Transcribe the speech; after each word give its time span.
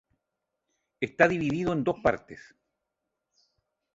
Está 0.99 1.27
dividido 1.27 1.73
en 1.73 1.83
dos 1.83 1.99
partes. 1.99 2.55